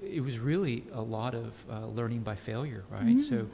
it 0.02 0.20
was 0.20 0.38
really 0.38 0.84
a 0.92 1.00
lot 1.00 1.34
of 1.34 1.64
uh, 1.70 1.86
learning 1.86 2.20
by 2.20 2.34
failure, 2.34 2.84
right? 2.90 3.18
So 3.20 3.34
Mm. 3.36 3.50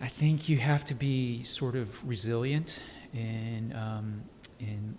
I 0.00 0.08
think 0.08 0.48
you 0.48 0.56
have 0.58 0.84
to 0.86 0.94
be 0.94 1.42
sort 1.44 1.76
of 1.76 2.02
resilient 2.08 2.80
and 3.14 3.72
um, 3.74 4.22
and 4.60 4.96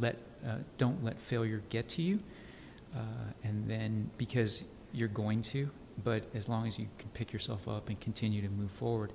let 0.00 0.16
uh, 0.46 0.56
don't 0.78 1.04
let 1.04 1.20
failure 1.20 1.62
get 1.68 1.88
to 1.90 2.02
you, 2.02 2.18
uh, 2.96 2.98
and 3.44 3.68
then 3.68 4.10
because 4.18 4.64
you're 4.92 5.08
going 5.08 5.40
to, 5.42 5.70
but 6.02 6.26
as 6.34 6.48
long 6.48 6.66
as 6.66 6.78
you 6.78 6.88
can 6.98 7.08
pick 7.10 7.32
yourself 7.32 7.68
up 7.68 7.88
and 7.88 8.00
continue 8.00 8.42
to 8.42 8.48
move 8.48 8.70
forward, 8.70 9.12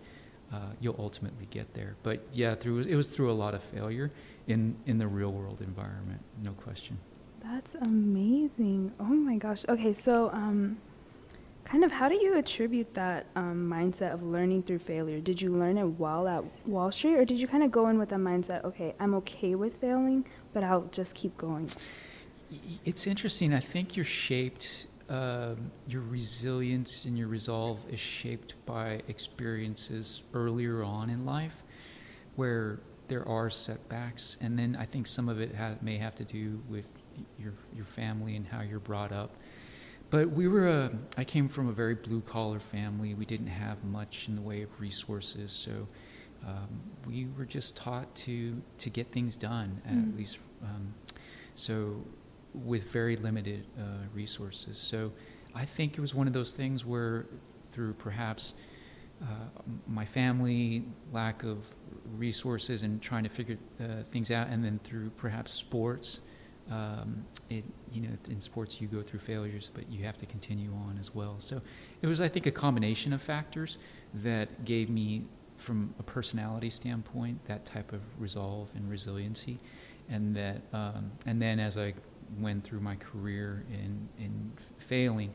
uh, 0.53 0.57
you'll 0.79 0.95
ultimately 0.99 1.47
get 1.49 1.73
there. 1.73 1.95
But 2.03 2.25
yeah, 2.31 2.55
through 2.55 2.79
it 2.79 2.95
was 2.95 3.09
through 3.09 3.31
a 3.31 3.33
lot 3.33 3.53
of 3.53 3.63
failure 3.63 4.11
in 4.47 4.75
in 4.85 4.97
the 4.97 5.07
real 5.07 5.31
world 5.31 5.61
environment, 5.61 6.21
no 6.43 6.51
question. 6.51 6.99
That's 7.41 7.75
amazing. 7.75 8.93
Oh 8.99 9.05
my 9.05 9.37
gosh. 9.37 9.63
Okay, 9.69 9.93
so 9.93 10.29
um, 10.31 10.77
kind 11.67 11.83
of 11.83 11.91
how 11.91 12.07
do 12.07 12.15
you 12.15 12.37
attribute 12.37 12.93
that 12.93 13.25
um, 13.35 13.69
mindset 13.69 14.13
of 14.13 14.23
learning 14.23 14.63
through 14.63 14.79
failure? 14.79 15.19
Did 15.19 15.41
you 15.41 15.51
learn 15.51 15.77
it 15.77 15.85
while 15.85 16.27
at 16.27 16.43
Wall 16.65 16.91
Street, 16.91 17.15
or 17.15 17.25
did 17.25 17.39
you 17.39 17.47
kind 17.47 17.63
of 17.63 17.71
go 17.71 17.89
in 17.89 17.99
with 17.99 18.11
a 18.13 18.15
mindset, 18.15 18.63
okay, 18.63 18.95
I'm 18.99 19.13
okay 19.15 19.53
with 19.55 19.75
failing, 19.81 20.25
but 20.53 20.63
I'll 20.63 20.87
just 20.91 21.13
keep 21.13 21.37
going? 21.37 21.69
It's 22.85 23.05
interesting. 23.05 23.53
I 23.53 23.59
think 23.59 23.97
you're 23.97 24.05
shaped, 24.05 24.87
um, 25.09 25.71
your 25.87 26.01
resilience 26.01 27.05
and 27.05 27.17
your 27.17 27.27
resolve 27.27 27.79
is 27.89 27.99
shaped 27.99 28.53
by 28.65 29.01
experiences 29.07 30.21
earlier 30.33 30.83
on 30.83 31.09
in 31.09 31.25
life 31.25 31.63
where 32.35 32.79
there 33.07 33.27
are 33.27 33.49
setbacks. 33.49 34.37
And 34.41 34.59
then 34.59 34.75
I 34.79 34.85
think 34.85 35.07
some 35.07 35.29
of 35.29 35.39
it 35.39 35.55
ha- 35.55 35.75
may 35.81 35.97
have 35.97 36.15
to 36.17 36.23
do 36.25 36.61
with 36.69 36.87
your, 37.39 37.53
your 37.73 37.85
family 37.85 38.35
and 38.35 38.45
how 38.45 38.61
you're 38.61 38.79
brought 38.79 39.11
up. 39.11 39.31
But 40.09 40.29
we 40.31 40.47
were, 40.47 40.67
a, 40.67 40.91
I 41.17 41.23
came 41.23 41.49
from 41.49 41.67
a 41.69 41.73
very 41.73 41.95
blue 41.95 42.21
collar 42.21 42.59
family. 42.59 43.13
We 43.13 43.25
didn't 43.25 43.47
have 43.47 43.83
much 43.83 44.27
in 44.27 44.35
the 44.35 44.41
way 44.41 44.61
of 44.61 44.69
resources. 44.79 45.51
So 45.51 45.87
um, 46.45 46.67
we 47.05 47.27
were 47.37 47.45
just 47.45 47.75
taught 47.75 48.13
to, 48.17 48.61
to 48.77 48.89
get 48.89 49.11
things 49.11 49.35
done, 49.35 49.81
Mm. 49.89 50.11
at 50.11 50.17
least. 50.17 50.37
Um, 50.63 50.93
so 51.55 52.03
with 52.65 52.91
very 52.91 53.15
limited 53.15 53.65
uh, 53.77 53.83
resources. 54.13 54.77
So 54.77 55.11
I 55.55 55.65
think 55.65 55.97
it 55.97 56.01
was 56.01 56.13
one 56.13 56.27
of 56.27 56.33
those 56.33 56.53
things 56.53 56.85
where, 56.85 57.25
through 57.71 57.93
perhaps 57.93 58.53
uh, 59.21 59.25
my 59.87 60.05
family, 60.05 60.83
lack 61.11 61.43
of 61.43 61.65
resources, 62.17 62.83
and 62.83 63.01
trying 63.01 63.23
to 63.23 63.29
figure 63.29 63.57
uh, 63.79 64.03
things 64.03 64.31
out, 64.31 64.47
and 64.49 64.63
then 64.63 64.79
through 64.83 65.09
perhaps 65.11 65.51
sports, 65.51 66.21
um, 66.69 67.25
it 67.49 67.63
you 67.91 68.01
know 68.01 68.09
in 68.29 68.39
sports 68.39 68.81
you 68.81 68.87
go 68.87 69.01
through 69.01 69.19
failures, 69.19 69.71
but 69.73 69.89
you 69.89 70.03
have 70.03 70.17
to 70.17 70.25
continue 70.25 70.71
on 70.87 70.97
as 70.99 71.15
well. 71.15 71.37
So 71.39 71.61
it 72.01 72.07
was, 72.07 72.21
I 72.21 72.27
think, 72.27 72.45
a 72.45 72.51
combination 72.51 73.13
of 73.13 73.21
factors 73.21 73.79
that 74.13 74.65
gave 74.65 74.89
me, 74.89 75.23
from 75.55 75.95
a 75.97 76.03
personality 76.03 76.69
standpoint, 76.69 77.43
that 77.45 77.65
type 77.65 77.93
of 77.93 78.01
resolve 78.19 78.69
and 78.75 78.89
resiliency 78.89 79.57
and 80.09 80.35
that 80.35 80.61
um, 80.73 81.11
and 81.25 81.41
then 81.41 81.59
as 81.59 81.77
I 81.77 81.93
went 82.39 82.63
through 82.63 82.79
my 82.81 82.95
career 82.95 83.63
in 83.71 84.07
in 84.19 84.51
failing, 84.77 85.33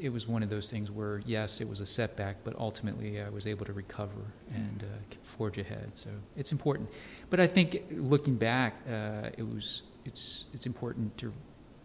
it 0.00 0.10
was 0.10 0.28
one 0.28 0.42
of 0.42 0.50
those 0.50 0.70
things 0.70 0.90
where 0.90 1.20
yes, 1.26 1.60
it 1.60 1.68
was 1.68 1.80
a 1.80 1.86
setback, 1.86 2.36
but 2.44 2.54
ultimately 2.56 3.20
I 3.20 3.28
was 3.30 3.46
able 3.46 3.66
to 3.66 3.72
recover 3.72 4.22
and 4.54 4.84
uh, 4.84 5.14
forge 5.22 5.58
ahead. 5.58 5.90
So 5.94 6.10
it's 6.36 6.52
important. 6.52 6.88
But 7.30 7.40
I 7.40 7.46
think 7.46 7.82
looking 7.90 8.36
back, 8.36 8.74
uh, 8.88 9.30
it 9.36 9.42
was 9.54 9.82
it's 10.04 10.44
it's 10.54 10.66
important 10.66 11.16
to 11.18 11.32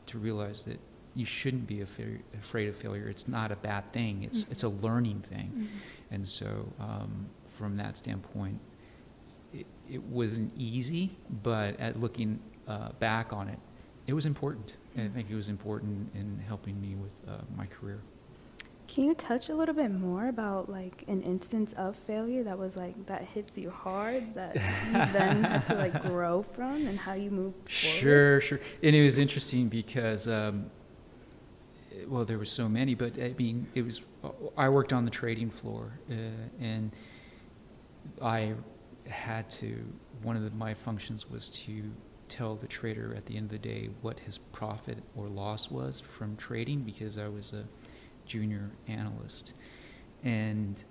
to 0.07 0.19
realize 0.19 0.63
that 0.65 0.79
you 1.15 1.25
shouldn't 1.25 1.67
be 1.67 1.81
afraid 1.81 2.21
afraid 2.39 2.67
of 2.69 2.75
failure. 2.75 3.07
It's 3.07 3.27
not 3.27 3.51
a 3.51 3.55
bad 3.55 3.91
thing. 3.93 4.23
It's 4.23 4.45
Mhm. 4.45 4.51
it's 4.51 4.63
a 4.63 4.69
learning 4.69 5.21
thing. 5.29 5.51
Mhm. 5.55 5.67
And 6.11 6.27
so, 6.29 6.71
um, 6.79 7.27
from 7.51 7.75
that 7.77 7.97
standpoint, 7.97 8.59
it, 9.53 9.65
it 9.89 10.03
wasn't 10.03 10.51
easy, 10.57 11.15
but 11.43 11.79
at 11.79 11.99
looking 11.99 12.39
uh, 12.67 12.91
back 12.99 13.33
on 13.33 13.47
it, 13.49 13.59
it 14.07 14.13
was 14.13 14.25
important. 14.25 14.77
And 14.95 15.09
I 15.09 15.13
think 15.13 15.29
it 15.29 15.35
was 15.35 15.49
important 15.49 16.09
in 16.13 16.41
helping 16.47 16.79
me 16.81 16.95
with 16.95 17.11
uh, 17.27 17.41
my 17.55 17.65
career. 17.65 17.99
Can 18.87 19.05
you 19.05 19.15
touch 19.15 19.49
a 19.49 19.55
little 19.55 19.73
bit 19.73 19.91
more 19.91 20.27
about 20.27 20.69
like 20.69 21.03
an 21.07 21.23
instance 21.23 21.73
of 21.73 21.95
failure 22.05 22.43
that 22.43 22.59
was 22.59 22.77
like 22.77 23.05
that 23.07 23.23
hits 23.23 23.57
you 23.57 23.71
hard 23.71 24.35
that 24.35 24.55
you 24.87 24.91
then 24.91 25.43
had 25.43 25.65
to 25.65 25.75
like 25.75 25.99
grow 26.03 26.43
from 26.53 26.85
and 26.85 26.99
how 26.99 27.13
you 27.13 27.31
moved 27.31 27.55
forward? 27.55 27.69
Sure, 27.71 28.41
sure. 28.41 28.59
And 28.83 28.95
it 28.95 29.03
was 29.03 29.17
interesting 29.17 29.67
because, 29.67 30.27
um, 30.27 30.69
well, 32.07 32.25
there 32.25 32.37
were 32.37 32.45
so 32.45 32.69
many, 32.69 32.93
but 32.93 33.17
I 33.19 33.33
mean, 33.37 33.67
it 33.73 33.83
was. 33.83 34.03
I 34.57 34.69
worked 34.69 34.93
on 34.93 35.05
the 35.05 35.11
trading 35.11 35.49
floor, 35.49 35.97
uh, 36.11 36.13
and 36.59 36.91
I 38.21 38.53
had 39.07 39.49
to. 39.51 39.83
One 40.21 40.37
of 40.37 40.43
the, 40.43 40.51
my 40.51 40.73
functions 40.73 41.29
was 41.29 41.49
to 41.49 41.91
tell 42.33 42.55
the 42.55 42.67
trader 42.67 43.13
at 43.15 43.27
the 43.27 43.37
end 43.37 43.45
of 43.45 43.51
the 43.51 43.59
day 43.59 43.89
what 44.01 44.19
his 44.21 44.39
profit 44.39 44.97
or 45.15 45.27
loss 45.27 45.69
was 45.69 45.99
from 45.99 46.35
trading 46.35 46.81
because 46.81 47.19
I 47.19 47.27
was 47.27 47.53
a 47.53 47.65
junior 48.25 48.71
analyst, 48.87 49.53
and 50.23 50.83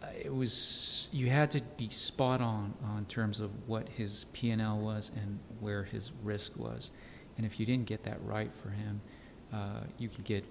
uh, 0.00 0.06
it 0.16 0.32
was 0.32 1.08
you 1.10 1.28
had 1.28 1.50
to 1.50 1.60
be 1.76 1.88
spot 1.88 2.40
on 2.40 2.74
on 2.84 3.04
terms 3.06 3.40
of 3.40 3.50
what 3.66 3.88
his 3.88 4.26
P 4.32 4.50
and 4.50 4.62
L 4.62 4.78
was 4.78 5.10
and 5.16 5.40
where 5.58 5.82
his 5.82 6.12
risk 6.22 6.56
was, 6.56 6.92
and 7.36 7.44
if 7.44 7.58
you 7.58 7.66
didn't 7.66 7.86
get 7.86 8.04
that 8.04 8.22
right 8.24 8.54
for 8.54 8.70
him, 8.70 9.00
uh, 9.52 9.80
you 9.98 10.08
could 10.08 10.24
get 10.24 10.44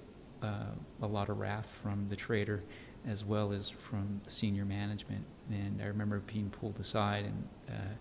uh, 0.43 0.73
a 1.01 1.07
lot 1.07 1.29
of 1.29 1.39
wrath 1.39 1.79
from 1.81 2.07
the 2.09 2.15
trader 2.15 2.61
as 3.07 3.23
well 3.23 3.53
as 3.53 3.69
from 3.69 4.19
senior 4.27 4.65
management. 4.65 5.23
And 5.49 5.81
I 5.81 5.85
remember 5.85 6.19
being 6.19 6.49
pulled 6.49 6.77
aside, 6.79 7.23
and 7.25 7.47
uh, 7.69 7.93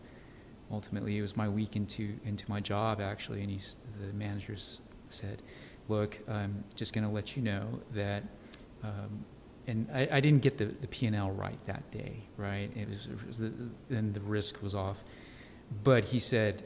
ultimately 0.70 1.18
it 1.18 1.22
was 1.22 1.36
my 1.36 1.48
week 1.48 1.76
into 1.76 2.18
into 2.24 2.48
my 2.48 2.60
job 2.60 3.00
actually, 3.00 3.42
and 3.42 3.50
he's 3.50 3.76
the 4.00 4.12
managers 4.12 4.80
said, 5.10 5.42
"Look, 5.88 6.18
I'm 6.28 6.64
just 6.74 6.92
going 6.92 7.04
to 7.04 7.10
let 7.10 7.36
you 7.36 7.42
know 7.42 7.80
that." 7.94 8.24
Um, 8.82 9.24
and 9.66 9.88
I, 9.94 10.08
I 10.12 10.20
didn't 10.20 10.42
get 10.42 10.58
the, 10.58 10.66
the 10.66 10.86
P&L 10.86 11.30
right 11.30 11.58
that 11.66 11.90
day, 11.90 12.16
right? 12.36 12.70
It 12.76 12.88
was, 12.88 13.06
it 13.06 13.26
was 13.26 13.38
the, 13.38 13.50
and 13.88 14.12
the 14.12 14.20
risk 14.20 14.62
was 14.62 14.74
off. 14.74 15.02
But 15.82 16.04
he 16.04 16.20
said, 16.20 16.64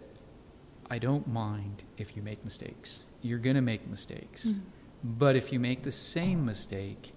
I 0.91 0.99
don't 0.99 1.27
mind 1.29 1.85
if 1.97 2.17
you 2.17 2.23
make 2.23 2.45
mistakes. 2.45 3.05
You're 3.23 3.39
going 3.39 3.57
to 3.57 3.63
make 3.63 3.89
mistakes. 3.89 4.47
Mm. 4.47 4.61
But 5.05 5.37
if 5.37 5.53
you 5.53 5.61
make 5.61 5.85
the 5.85 5.93
same 5.93 6.45
mistake, 6.45 7.13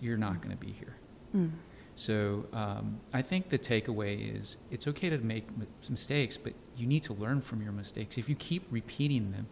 you're 0.00 0.16
not 0.16 0.40
going 0.40 0.56
to 0.56 0.64
be 0.64 0.72
here. 0.72 0.96
Mm. 1.36 1.50
So 1.98 2.46
um, 2.52 3.00
I 3.12 3.22
think 3.22 3.48
the 3.48 3.58
takeaway 3.58 4.38
is 4.40 4.56
it's 4.70 4.86
okay 4.86 5.10
to 5.10 5.18
make 5.18 5.46
mistakes, 5.90 6.36
but 6.36 6.52
you 6.76 6.86
need 6.86 7.02
to 7.04 7.12
learn 7.12 7.40
from 7.40 7.60
your 7.62 7.72
mistakes. 7.72 8.16
If 8.16 8.28
you 8.28 8.36
keep 8.36 8.62
repeating 8.70 9.32
them 9.32 9.46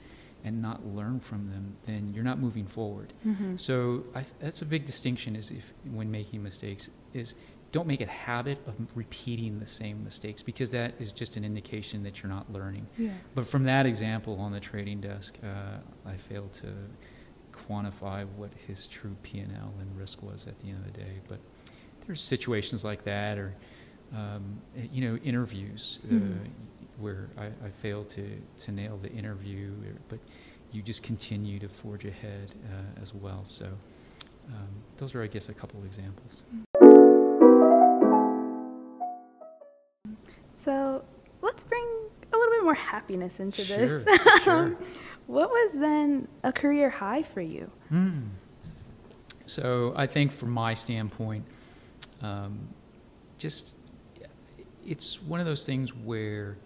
and 0.44 0.62
not 0.62 0.86
learn 0.86 1.18
from 1.18 1.50
them, 1.50 1.76
then 1.82 2.12
you're 2.14 2.22
not 2.24 2.38
moving 2.38 2.66
forward. 2.66 3.12
Mhm. 3.26 3.58
So 3.58 4.04
th- 4.14 4.26
that's 4.38 4.62
a 4.62 4.66
big 4.66 4.84
distinction 4.86 5.34
is 5.34 5.50
if 5.50 5.72
when 5.90 6.08
making 6.10 6.42
mistakes 6.42 6.88
is 7.12 7.34
don't 7.72 7.88
make 7.88 8.00
a 8.00 8.06
habit 8.06 8.58
of 8.68 8.74
repeating 8.94 9.58
the 9.58 9.66
same 9.66 10.04
mistakes 10.04 10.40
because 10.40 10.70
that 10.70 10.94
is 11.00 11.10
just 11.12 11.36
an 11.36 11.44
indication 11.44 12.04
that 12.04 12.22
you're 12.22 12.30
not 12.30 12.50
learning. 12.52 12.86
Yeah. 12.96 13.10
But 13.34 13.44
from 13.48 13.64
that 13.64 13.86
example 13.86 14.38
on 14.38 14.52
the 14.52 14.60
trading 14.60 15.00
desk, 15.00 15.36
uh, 15.42 15.78
I 16.08 16.16
failed 16.16 16.52
to 16.62 16.68
quantify 17.52 18.24
what 18.36 18.50
his 18.68 18.86
true 18.86 19.16
P 19.24 19.38
and 19.40 19.52
L 19.56 19.74
and 19.80 19.98
risk 19.98 20.22
was 20.22 20.46
at 20.46 20.60
the 20.60 20.68
end 20.68 20.78
of 20.86 20.92
the 20.92 20.98
day. 21.00 21.20
But 21.28 21.40
there's 22.06 22.20
situations 22.22 22.84
like 22.84 23.04
that, 23.04 23.38
or 23.38 23.54
um, 24.14 24.60
you 24.92 25.00
know, 25.08 25.16
interviews 25.24 25.98
uh, 26.04 26.14
Mhm. 26.14 26.38
where 26.98 27.28
I, 27.36 27.46
I 27.66 27.70
failed 27.82 28.08
to 28.10 28.40
to 28.60 28.72
nail 28.72 28.98
the 29.02 29.10
interview, 29.10 29.72
or- 29.84 30.00
but 30.08 30.18
you 30.72 30.82
just 30.82 31.02
continue 31.02 31.58
to 31.58 31.68
forge 31.68 32.04
ahead 32.04 32.52
uh, 32.72 33.02
as 33.02 33.14
well. 33.14 33.44
So 33.44 33.66
um, 34.48 34.68
those 34.96 35.14
are, 35.14 35.22
I 35.22 35.26
guess, 35.26 35.48
a 35.48 35.54
couple 35.54 35.80
of 35.80 35.86
examples. 35.86 36.44
So 40.54 41.04
let's 41.42 41.64
bring 41.64 41.86
a 42.32 42.36
little 42.36 42.52
bit 42.54 42.64
more 42.64 42.74
happiness 42.74 43.40
into 43.40 43.62
Sure, 43.64 43.76
this. 44.04 44.18
sure. 44.44 44.76
what 45.26 45.50
was 45.50 45.72
then 45.74 46.28
a 46.42 46.52
career 46.52 46.90
high 46.90 47.22
for 47.22 47.40
you? 47.40 47.70
Hmm. 47.88 48.20
So 49.46 49.92
I 49.96 50.06
think 50.06 50.32
from 50.32 50.50
my 50.50 50.74
standpoint, 50.74 51.44
um, 52.26 52.68
just 53.38 53.74
it's 54.86 55.20
one 55.22 55.40
of 55.40 55.46
those 55.46 55.66
things 55.66 55.94
where 55.94 56.56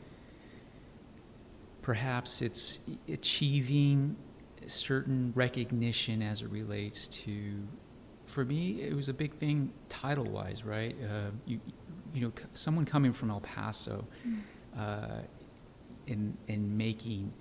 perhaps 1.82 2.42
it's 2.42 2.78
achieving 3.08 4.16
certain 4.66 5.32
recognition 5.34 6.22
as 6.22 6.42
it 6.42 6.50
relates 6.50 7.06
to. 7.06 7.56
For 8.26 8.44
me, 8.44 8.82
it 8.82 8.94
was 8.94 9.08
a 9.08 9.14
big 9.14 9.34
thing 9.34 9.72
title-wise, 9.88 10.64
right? 10.64 10.94
Uh, 11.02 11.30
you, 11.46 11.60
you 12.14 12.20
know, 12.20 12.32
someone 12.54 12.84
coming 12.84 13.12
from 13.12 13.30
El 13.30 13.40
Paso, 13.40 14.04
uh, 14.78 15.22
in 16.06 16.36
in 16.48 16.76
making 16.76 17.32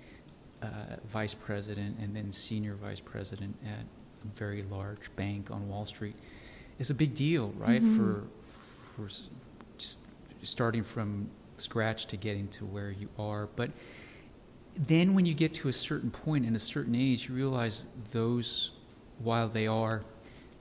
uh, 0.62 0.96
vice 1.12 1.34
president 1.34 1.98
and 1.98 2.14
then 2.14 2.32
senior 2.32 2.74
vice 2.74 3.00
president 3.00 3.56
at 3.64 3.84
a 4.24 4.38
very 4.38 4.62
large 4.64 5.14
bank 5.16 5.50
on 5.50 5.68
Wall 5.68 5.86
Street 5.86 6.16
is 6.80 6.90
a 6.90 6.94
big 6.94 7.14
deal, 7.14 7.52
right? 7.56 7.82
Mhm. 7.82 7.86
For 7.96 8.24
for 8.96 9.08
just 9.78 10.00
starting 10.42 10.82
from 10.82 11.30
scratch 11.58 12.06
to 12.06 12.16
getting 12.16 12.48
to 12.48 12.64
where 12.64 12.90
you 12.90 13.08
are, 13.18 13.46
but 13.54 13.70
then 14.74 15.14
when 15.14 15.26
you 15.26 15.34
get 15.34 15.52
to 15.54 15.68
a 15.68 15.72
certain 15.72 16.10
point 16.10 16.44
and 16.46 16.56
a 16.56 16.60
certain 16.60 16.94
age, 16.94 17.28
you 17.28 17.34
realize 17.34 17.84
those, 18.12 18.70
while 19.18 19.48
they 19.48 19.66
are 19.66 20.02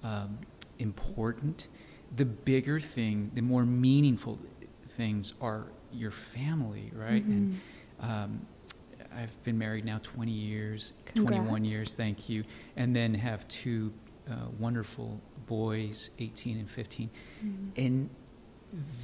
um, 0.04 0.38
important, 0.78 1.68
the 2.16 2.26
bigger 2.26 2.80
thing, 2.80 3.32
the 3.34 3.42
more 3.42 3.66
meaningful 3.66 4.40
things 4.90 5.34
are 5.42 5.68
your 5.94 6.12
family, 6.12 6.92
right? 6.94 7.24
And 7.26 7.54
Mhm. 8.02 8.10
um, 8.10 8.48
I've 9.16 9.42
been 9.44 9.58
married 9.58 9.86
now 9.86 10.00
20 10.04 10.32
years, 10.32 10.94
21 11.16 11.64
years, 11.66 11.94
thank 11.94 12.30
you, 12.30 12.44
and 12.76 12.96
then 12.96 13.14
have 13.16 13.48
two 13.48 13.94
wonderful 14.60 15.20
boys, 15.48 16.10
18 16.20 16.58
and 16.58 16.70
15. 16.70 17.10
Mhm. 17.44 17.72
And 17.76 18.10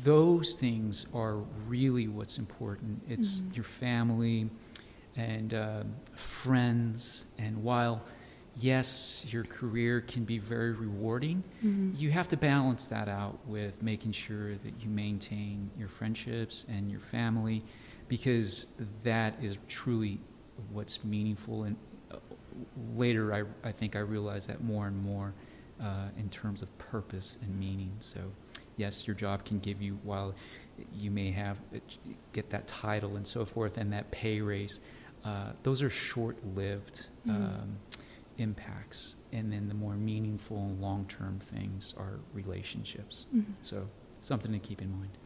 those 0.03 0.53
things 0.55 1.05
are 1.13 1.37
really 1.67 2.07
what's 2.07 2.37
important. 2.37 3.01
It's 3.09 3.41
Mhm. 3.41 3.55
your 3.55 3.63
family 3.63 4.49
and 5.15 5.53
um, 5.53 5.95
friends. 6.15 7.25
And 7.37 7.63
while, 7.63 8.03
yes, 8.57 9.25
your 9.29 9.43
career 9.43 10.01
can 10.01 10.23
be 10.23 10.37
very 10.37 10.71
rewarding, 10.73 11.43
Mhm. 11.63 11.97
you 11.97 12.11
have 12.11 12.27
to 12.29 12.37
balance 12.37 12.87
that 12.89 13.07
out 13.07 13.39
with 13.47 13.81
making 13.81 14.11
sure 14.11 14.55
that 14.57 14.81
you 14.83 14.89
maintain 14.89 15.71
your 15.79 15.87
friendships 15.87 16.65
and 16.69 16.91
your 16.91 16.99
family 16.99 17.63
because 18.07 18.67
that 19.03 19.41
is 19.43 19.57
truly 19.67 20.19
what's 20.71 21.03
meaningful. 21.03 21.63
And 21.63 21.75
uh, 21.75 21.94
later, 22.95 23.33
I, 23.33 23.43
I 23.67 23.71
think 23.71 23.95
I 23.95 23.99
realized 23.99 24.47
that 24.49 24.63
more 24.63 24.87
and 24.87 24.97
more 24.97 25.33
uh, 25.81 26.07
in 26.17 26.29
terms 26.29 26.61
of 26.61 26.77
purpose 26.77 27.37
and 27.41 27.59
meaning. 27.59 27.91
So, 27.99 28.19
yes, 28.77 29.05
your 29.07 29.15
job 29.15 29.43
can 29.45 29.59
give 29.59 29.81
you, 29.81 29.99
while 30.03 30.33
you 30.93 31.11
may 31.11 31.31
have 31.31 31.57
uh, 31.73 31.79
get 32.33 32.49
that 32.49 32.67
title 32.67 33.15
and 33.17 33.25
so 33.27 33.45
forth 33.45 33.77
and 33.77 33.91
that 33.93 34.09
pay 34.11 34.41
raise, 34.41 34.79
uh, 35.23 35.51
those 35.63 35.81
are 35.81 35.89
short-lived 35.89 37.07
Mhm. 37.25 37.31
um, 37.35 37.77
impacts. 38.37 39.15
And 39.31 39.51
then 39.51 39.67
the 39.67 39.73
more 39.73 39.95
meaningful 39.95 40.57
and 40.57 40.79
long-term 40.81 41.39
things 41.39 41.93
are 41.97 42.19
relationships. 42.33 43.25
Mhm. 43.35 43.43
So, 43.61 43.87
something 44.21 44.51
to 44.51 44.59
keep 44.59 44.81
in 44.81 44.91
mind. 44.91 45.17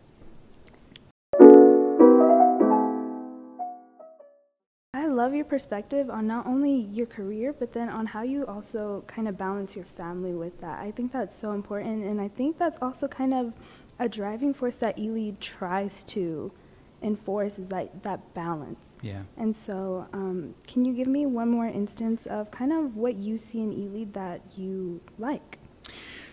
Love 5.20 5.34
your 5.36 5.44
perspective 5.44 6.10
on 6.10 6.28
not 6.28 6.48
only 6.48 6.74
your 6.94 7.06
career, 7.06 7.52
but 7.52 7.74
then 7.74 7.90
on 7.90 8.06
how 8.06 8.24
you 8.24 8.46
also 8.46 9.04
kind 9.06 9.28
of 9.28 9.38
balance 9.38 9.76
your 9.76 9.84
family 9.84 10.32
with 10.32 10.56
that. 10.62 10.80
I 10.80 10.92
think 10.92 11.12
that's 11.12 11.36
so 11.36 11.52
important, 11.52 12.06
and 12.06 12.22
I 12.22 12.30
think 12.30 12.58
that's 12.58 12.78
also 12.82 13.06
kind 13.08 13.34
of 13.34 13.52
a 14.00 14.08
driving 14.08 14.54
force 14.54 14.78
that 14.78 14.96
eLead 14.98 15.38
tries 15.42 16.06
to 16.16 16.54
enforce 17.02 17.60
is 17.60 17.68
that 17.68 18.02
that 18.04 18.34
balance. 18.34 18.96
Yeah. 19.02 19.24
And 19.36 19.54
so, 19.54 20.08
um, 20.14 20.56
can 20.66 20.86
you 20.86 20.94
give 20.94 21.08
me 21.08 21.26
one 21.26 21.50
more 21.50 21.68
instance 21.68 22.26
of 22.26 22.50
kind 22.50 22.72
of 22.72 22.96
what 22.96 23.16
you 23.16 23.38
see 23.38 23.60
in 23.60 23.72
eLead 23.72 24.14
that 24.14 24.40
you 24.56 25.02
like? 25.18 25.60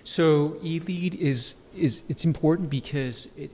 So 0.05 0.59
eLead 0.63 1.17
is 1.17 1.57
is 1.75 2.05
it's 2.09 2.25
important 2.25 2.71
because 2.71 3.29
it 3.37 3.51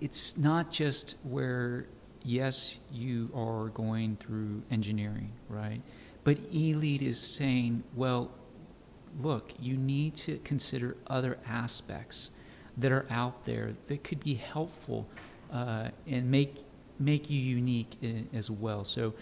it's 0.00 0.36
not 0.36 0.70
just 0.70 1.16
where 1.24 1.86
yes 2.26 2.80
you 2.92 3.30
are 3.34 3.68
going 3.68 4.16
through 4.16 4.62
engineering, 4.70 5.30
right? 5.48 5.80
But 6.24 6.38
eLead 6.52 7.02
is 7.02 7.20
saying, 7.20 7.84
well, 7.94 8.32
look, 9.22 9.52
you 9.60 9.76
need 9.76 10.16
to 10.16 10.38
consider 10.38 10.96
other 11.06 11.38
aspects 11.46 12.30
that 12.76 12.90
are 12.92 13.06
out 13.08 13.44
there 13.44 13.74
that 13.86 14.02
could 14.04 14.22
be 14.22 14.34
helpful 14.34 15.06
uh, 15.52 15.88
and 16.06 16.30
make 16.30 16.56
make 16.98 17.30
you 17.30 17.38
unique 17.38 17.96
i- 18.02 18.24
as 18.34 18.50
well. 18.50 18.84
So 18.84 19.14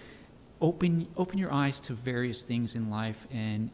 open 0.61 1.07
open 1.17 1.39
your 1.39 1.53
eyes 1.53 1.79
to 1.81 1.93
various 1.93 2.43
things 2.43 2.75
in 2.75 2.89
life 2.91 3.27
and 3.31 3.71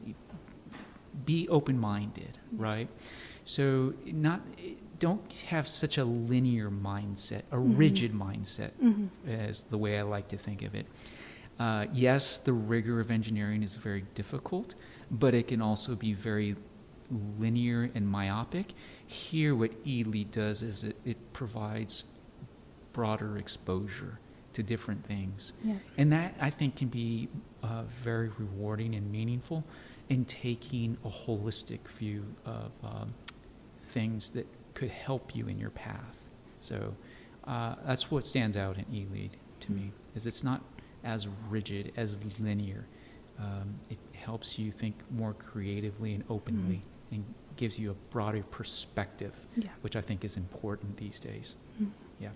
be 1.24 1.48
open-minded, 1.48 2.38
right? 2.56 2.88
So 3.44 3.94
not 4.06 4.40
don't 5.00 5.32
have 5.48 5.66
such 5.66 5.98
a 5.98 6.04
linear 6.04 6.70
mindset, 6.70 7.42
a 7.50 7.56
Mhm. 7.56 7.76
rigid 7.76 8.12
mindset, 8.12 8.70
Mm-hmm. 8.80 9.28
as 9.28 9.62
the 9.62 9.76
way 9.78 9.98
I 9.98 10.02
like 10.02 10.28
to 10.28 10.36
think 10.36 10.62
of 10.62 10.74
it. 10.76 10.86
Uh, 11.58 11.86
yes, 11.92 12.38
the 12.38 12.52
rigor 12.52 13.00
of 13.00 13.10
engineering 13.10 13.62
is 13.62 13.74
very 13.74 14.04
difficult, 14.14 14.74
but 15.10 15.34
it 15.34 15.48
can 15.48 15.60
also 15.60 15.96
be 15.96 16.12
very 16.12 16.54
linear 17.38 17.90
and 17.94 18.06
myopic. 18.08 18.72
Here, 19.06 19.54
what 19.54 19.72
eLead 19.84 20.30
does 20.30 20.62
is 20.62 20.84
it, 20.84 20.96
it 21.04 21.32
provides 21.32 22.04
broader 22.92 23.36
exposure 23.36 24.18
to 24.52 24.62
different 24.62 25.04
things. 25.06 25.52
Yeah. 25.64 25.76
And 25.96 26.12
that, 26.12 26.34
I 26.40 26.50
think, 26.50 26.76
can 26.76 26.88
be 26.88 27.28
uh, 27.62 27.82
very 27.84 28.28
rewarding 28.38 28.94
and 28.94 29.10
meaningful 29.10 29.64
in 30.08 30.24
taking 30.24 30.96
a 31.04 31.08
holistic 31.08 31.86
view 31.88 32.24
of 32.44 32.70
um, 32.84 33.14
things 33.86 34.30
that 34.30 34.46
could 34.80 34.90
help 34.90 35.36
you 35.36 35.46
in 35.46 35.58
your 35.58 35.68
path. 35.70 36.16
So 36.60 36.94
uh, 37.46 37.74
that's 37.86 38.10
what 38.10 38.24
stands 38.24 38.56
out 38.56 38.78
in 38.78 38.84
eLead 38.86 39.32
to 39.60 39.72
me, 39.72 39.92
is 40.14 40.24
it's 40.24 40.42
not 40.42 40.62
as 41.04 41.28
rigid, 41.50 41.92
as 41.98 42.18
linear. 42.38 42.86
Um, 43.38 43.74
it 43.90 43.98
helps 44.14 44.58
you 44.58 44.72
think 44.72 44.94
more 45.10 45.34
creatively 45.34 46.14
and 46.14 46.24
openly 46.30 46.80
and 47.12 47.24
gives 47.56 47.78
you 47.78 47.90
a 47.90 47.94
broader 48.10 48.42
perspective, 48.50 49.34
Yeah. 49.56 49.68
which 49.82 49.96
I 49.96 50.00
think 50.00 50.24
is 50.24 50.36
important 50.38 50.96
these 50.96 51.20
days. 51.20 51.56
Mhm. 51.78 51.90
Yeah. 52.20 52.30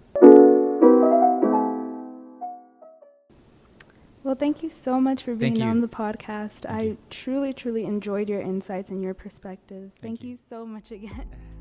Well, 4.23 4.35
thank 4.35 4.63
you 4.63 4.69
so 4.71 5.01
much 5.01 5.23
for 5.23 5.35
being 5.35 5.63
on 5.63 5.81
the 5.81 5.89
podcast. 5.89 6.61
Thank 6.63 6.75
I 6.79 6.83
you. 6.83 6.99
truly, 7.11 7.53
truly 7.55 7.85
enjoyed 7.85 8.29
your 8.29 8.41
insights 8.41 8.91
and 8.91 9.03
your 9.03 9.15
perspectives. 9.15 9.97
Thank 9.97 10.21
Thank, 10.21 10.25
you. 10.25 10.31
you 10.31 10.37
so 10.37 10.67
much 10.67 10.91
again. 10.93 11.27